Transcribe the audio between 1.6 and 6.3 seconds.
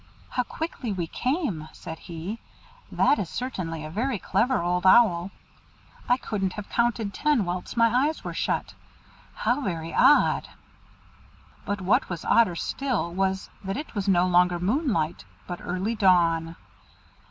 said he; "that is certainly a very clever Old Owl. I